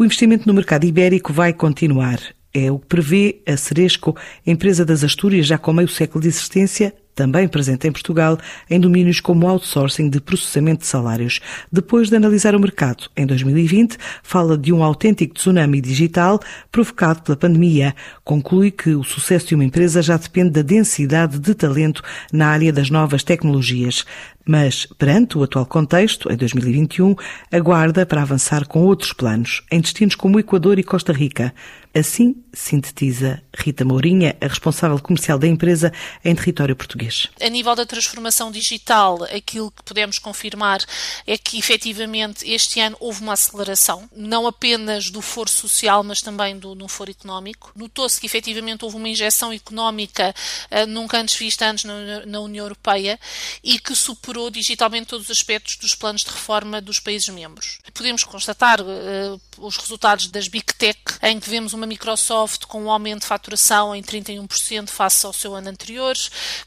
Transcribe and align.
O 0.00 0.04
investimento 0.04 0.46
no 0.46 0.54
mercado 0.54 0.84
ibérico 0.84 1.32
vai 1.32 1.52
continuar. 1.52 2.20
É 2.54 2.70
o 2.70 2.78
que 2.78 2.86
prevê 2.86 3.42
a 3.44 3.56
Ceresco, 3.56 4.16
empresa 4.46 4.84
das 4.84 5.02
Astúrias 5.02 5.44
já 5.44 5.58
com 5.58 5.72
meio 5.72 5.88
século 5.88 6.22
de 6.22 6.28
existência, 6.28 6.94
também 7.16 7.48
presente 7.48 7.88
em 7.88 7.90
Portugal, 7.90 8.38
em 8.70 8.78
domínios 8.78 9.18
como 9.18 9.48
outsourcing 9.48 10.08
de 10.08 10.20
processamento 10.20 10.82
de 10.82 10.86
salários. 10.86 11.40
Depois 11.70 12.10
de 12.10 12.14
analisar 12.14 12.54
o 12.54 12.60
mercado, 12.60 13.10
em 13.16 13.26
2020, 13.26 13.98
fala 14.22 14.56
de 14.56 14.72
um 14.72 14.84
autêntico 14.84 15.34
tsunami 15.34 15.80
digital 15.80 16.38
provocado 16.70 17.22
pela 17.22 17.36
pandemia. 17.36 17.92
Conclui 18.22 18.70
que 18.70 18.90
o 18.90 19.02
sucesso 19.02 19.48
de 19.48 19.56
uma 19.56 19.64
empresa 19.64 20.00
já 20.00 20.16
depende 20.16 20.50
da 20.50 20.62
densidade 20.62 21.40
de 21.40 21.54
talento 21.56 22.04
na 22.32 22.46
área 22.46 22.72
das 22.72 22.88
novas 22.88 23.24
tecnologias. 23.24 24.04
Mas, 24.50 24.86
perante 24.96 25.36
o 25.36 25.42
atual 25.42 25.66
contexto, 25.66 26.32
em 26.32 26.36
2021, 26.36 27.14
aguarda 27.52 28.06
para 28.06 28.22
avançar 28.22 28.66
com 28.66 28.82
outros 28.82 29.12
planos, 29.12 29.62
em 29.70 29.78
destinos 29.78 30.14
como 30.14 30.40
Equador 30.40 30.78
e 30.78 30.82
Costa 30.82 31.12
Rica. 31.12 31.54
Assim, 31.94 32.36
sintetiza 32.52 33.42
Rita 33.54 33.84
Mourinha, 33.84 34.36
a 34.40 34.46
responsável 34.46 34.98
comercial 35.00 35.38
da 35.38 35.46
empresa 35.46 35.92
em 36.24 36.34
território 36.34 36.76
português. 36.76 37.28
A 37.40 37.48
nível 37.48 37.74
da 37.74 37.84
transformação 37.84 38.50
digital, 38.50 39.24
aquilo 39.24 39.70
que 39.70 39.82
podemos 39.82 40.18
confirmar 40.18 40.80
é 41.26 41.36
que 41.36 41.58
efetivamente 41.58 42.48
este 42.48 42.80
ano 42.80 42.96
houve 43.00 43.22
uma 43.22 43.32
aceleração, 43.32 44.08
não 44.16 44.46
apenas 44.46 45.10
do 45.10 45.20
foro 45.20 45.50
social, 45.50 46.04
mas 46.04 46.22
também 46.22 46.58
do, 46.58 46.74
do 46.74 46.88
foro 46.88 47.10
económico. 47.10 47.72
Notou-se 47.74 48.20
que 48.20 48.26
efetivamente 48.26 48.84
houve 48.84 48.96
uma 48.96 49.08
injeção 49.08 49.52
económica 49.52 50.34
uh, 50.70 50.86
nunca 50.86 51.18
antes 51.18 51.36
vista 51.36 51.68
antes 51.68 51.84
na, 51.84 52.24
na 52.26 52.40
União 52.40 52.64
Europeia 52.64 53.18
e 53.64 53.78
que 53.78 53.94
superou 53.94 54.37
digitalmente 54.50 55.08
todos 55.08 55.26
os 55.26 55.30
aspectos 55.36 55.76
dos 55.76 55.94
planos 55.94 56.22
de 56.22 56.30
reforma 56.30 56.80
dos 56.80 57.00
países 57.00 57.28
membros. 57.28 57.78
Podemos 57.92 58.24
constatar 58.24 58.80
uh, 58.80 59.40
os 59.58 59.76
resultados 59.76 60.28
das 60.28 60.48
Big 60.48 60.72
Tech, 60.74 60.98
em 61.22 61.40
que 61.40 61.50
vemos 61.50 61.72
uma 61.72 61.86
Microsoft 61.86 62.66
com 62.66 62.84
um 62.84 62.90
aumento 62.90 63.20
de 63.20 63.26
faturação 63.26 63.94
em 63.94 64.02
31% 64.02 64.88
face 64.88 65.26
ao 65.26 65.32
seu 65.32 65.54
ano 65.54 65.68
anterior, 65.68 66.16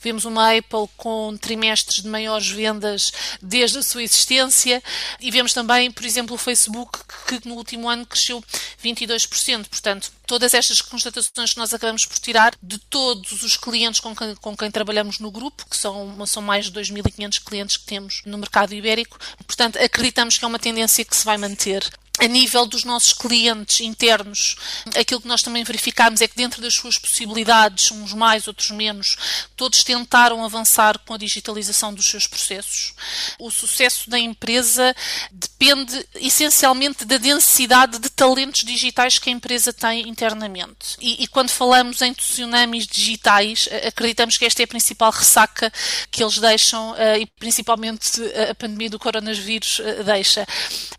vemos 0.00 0.24
uma 0.24 0.56
Apple 0.56 0.88
com 0.96 1.36
trimestres 1.36 2.02
de 2.02 2.08
maiores 2.08 2.48
vendas 2.48 3.12
desde 3.40 3.78
a 3.78 3.82
sua 3.82 4.02
existência 4.02 4.82
e 5.20 5.30
vemos 5.30 5.52
também, 5.52 5.90
por 5.90 6.04
exemplo, 6.04 6.34
o 6.34 6.38
Facebook 6.38 6.98
que 7.38 7.48
no 7.48 7.54
último 7.54 7.88
ano 7.88 8.06
cresceu 8.06 8.42
22%. 8.82 9.68
Portanto, 9.68 10.10
todas 10.26 10.54
estas 10.54 10.80
constatações 10.80 11.52
que 11.52 11.58
nós 11.58 11.72
acabamos 11.72 12.04
por 12.04 12.18
tirar 12.18 12.54
de 12.62 12.78
todos 12.78 13.42
os 13.42 13.56
clientes 13.56 14.00
com 14.00 14.14
quem, 14.14 14.34
com 14.36 14.56
quem 14.56 14.70
trabalhamos 14.70 15.18
no 15.18 15.30
grupo, 15.30 15.66
que 15.68 15.76
são, 15.76 16.26
são 16.26 16.42
mais 16.42 16.70
de 16.70 16.80
2.500 16.80 17.44
clientes 17.44 17.76
que 17.76 17.84
temos 17.84 18.22
no 18.24 18.38
mercado 18.38 18.74
ibérico, 18.74 19.18
portanto, 19.46 19.78
acreditamos 19.78 20.38
que 20.38 20.44
é 20.44 20.48
uma 20.48 20.58
tendência 20.58 21.04
que 21.04 21.16
se 21.16 21.24
vai 21.24 21.36
manter 21.36 21.88
a 22.20 22.26
nível 22.26 22.66
dos 22.66 22.84
nossos 22.84 23.12
clientes 23.12 23.80
internos, 23.80 24.56
aquilo 24.94 25.20
que 25.20 25.28
nós 25.28 25.42
também 25.42 25.64
verificámos 25.64 26.20
é 26.20 26.28
que 26.28 26.36
dentro 26.36 26.60
das 26.60 26.74
suas 26.74 26.98
possibilidades, 26.98 27.90
uns 27.90 28.12
mais, 28.12 28.46
outros 28.46 28.70
menos, 28.70 29.16
todos 29.56 29.82
tentaram 29.82 30.44
avançar 30.44 30.98
com 30.98 31.14
a 31.14 31.18
digitalização 31.18 31.94
dos 31.94 32.06
seus 32.06 32.26
processos. 32.26 32.92
O 33.38 33.50
sucesso 33.50 34.10
da 34.10 34.18
empresa 34.18 34.94
depende 35.32 36.06
essencialmente 36.14 37.04
da 37.04 37.16
densidade 37.16 37.98
de 37.98 38.10
talentos 38.10 38.64
digitais 38.64 39.18
que 39.18 39.30
a 39.30 39.32
empresa 39.32 39.72
tem 39.72 40.08
internamente. 40.08 40.96
E, 41.00 41.24
e 41.24 41.26
quando 41.26 41.50
falamos 41.50 42.02
em 42.02 42.12
tsunamis 42.12 42.86
digitais, 42.86 43.68
acreditamos 43.86 44.36
que 44.36 44.44
esta 44.44 44.62
é 44.62 44.64
a 44.64 44.68
principal 44.68 45.10
ressaca 45.10 45.72
que 46.10 46.22
eles 46.22 46.38
deixam 46.38 46.94
eh, 46.96 47.20
e 47.20 47.26
principalmente 47.26 48.20
a 48.50 48.54
pandemia 48.54 48.90
do 48.90 48.98
coronavírus 48.98 49.80
eh, 49.80 50.02
deixa. 50.02 50.46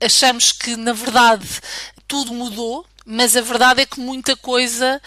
Achamos 0.00 0.52
que, 0.52 0.76
na 0.76 0.92
verdade, 0.92 1.05
verdade, 1.06 1.46
tudo 2.08 2.34
mudou, 2.34 2.84
mas 3.04 3.36
a 3.36 3.40
verdade 3.40 3.82
é 3.82 3.86
que 3.86 4.00
muita 4.00 4.36
coisa 4.36 5.00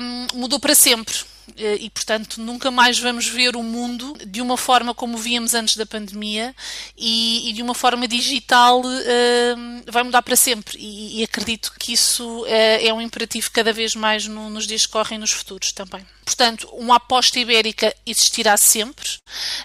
um, 0.00 0.38
mudou 0.38 0.58
para 0.58 0.74
sempre. 0.74 1.14
Eh, 1.56 1.78
e, 1.80 1.90
portanto, 1.90 2.40
nunca 2.40 2.70
mais 2.70 2.98
vamos 2.98 3.26
ver 3.26 3.56
o 3.56 3.62
mundo 3.62 4.16
de 4.26 4.40
uma 4.40 4.56
forma 4.56 4.94
como 4.94 5.18
víamos 5.18 5.54
antes 5.54 5.76
da 5.76 5.86
pandemia 5.86 6.54
e, 6.96 7.50
e 7.50 7.52
de 7.52 7.62
uma 7.62 7.74
forma 7.74 8.08
digital 8.08 8.80
uh, 8.80 9.82
vai 9.86 10.02
mudar 10.02 10.22
para 10.22 10.36
sempre. 10.36 10.78
E, 10.78 11.20
e 11.20 11.24
acredito 11.24 11.72
que 11.78 11.92
isso 11.92 12.42
uh, 12.42 12.46
é 12.46 12.92
um 12.92 13.00
imperativo 13.00 13.50
cada 13.50 13.72
vez 13.72 13.94
mais 13.94 14.26
no, 14.26 14.50
nos 14.50 14.66
dias 14.66 14.86
que 14.86 14.92
correm 14.92 15.18
nos 15.18 15.30
futuros 15.30 15.72
também. 15.72 16.04
Portanto, 16.24 16.68
uma 16.72 16.96
aposta 16.96 17.38
ibérica 17.38 17.94
existirá 18.06 18.56
sempre. 18.56 19.06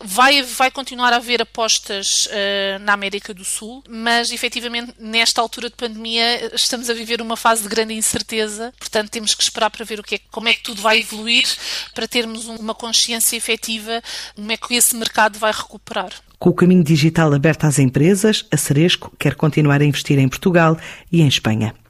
Vai, 0.04 0.44
vai 0.44 0.70
continuar 0.70 1.14
a 1.14 1.16
haver 1.16 1.42
apostas 1.42 2.28
uh, 2.28 2.80
na 2.82 2.94
América 2.94 3.34
do 3.34 3.46
Sul, 3.46 3.82
mas 3.88 4.32
efetivamente 4.32 4.94
nesta 5.00 5.40
altura 5.42 5.70
de 5.70 5.76
pandemia 5.76 6.54
estamos 6.54 6.90
a 6.90 6.94
viver 6.94 7.22
uma 7.22 7.38
fase 7.38 7.64
de 7.64 7.70
grande 7.70 7.94
incerteza. 7.94 8.74
Portanto, 8.78 9.10
temos 9.10 9.34
que 9.34 9.44
esperar 9.44 9.70
para 9.70 9.86
ver 9.86 10.00
o 10.00 10.04
que 10.04 10.16
é, 10.16 10.20
como 10.30 10.50
é 10.50 10.54
que 10.54 10.64
tudo 10.64 10.82
vai 10.82 11.00
evoluir 11.00 11.48
para 11.94 12.08
termos 12.08 12.48
uma 12.48 12.74
consciência 12.74 13.38
efetiva 13.38 14.02
como 14.36 14.52
é 14.52 14.58
que 14.58 14.76
esse 14.76 14.96
mercado 14.96 15.38
vai 15.38 15.52
recuperar. 15.52 16.12
Com 16.38 16.50
o 16.50 16.54
caminho 16.54 16.84
digital 16.84 17.34
aberto 17.34 17.66
às 17.66 17.80
empresas, 17.80 18.46
a 18.50 18.58
Ceresco 18.58 19.12
quer 19.20 19.36
continuar 19.36 19.82
a 19.82 19.86
investir 19.86 20.18
em 20.18 20.30
Portugal 20.30 20.78
e 21.12 21.22
em 21.22 21.28
Espanha. 21.28 21.76